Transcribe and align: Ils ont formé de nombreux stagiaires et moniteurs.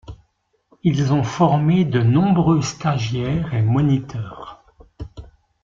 Ils 0.81 1.13
ont 1.13 1.21
formé 1.21 1.85
de 1.85 2.01
nombreux 2.01 2.63
stagiaires 2.63 3.53
et 3.53 3.61
moniteurs. 3.61 4.63